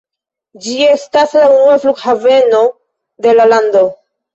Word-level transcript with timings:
Ĝi 0.63 0.77
estas 0.93 1.37
la 1.41 1.45
unua 1.59 1.77
flughaveno 1.85 2.67
de 3.29 3.41
la 3.41 3.51
lando. 3.57 3.91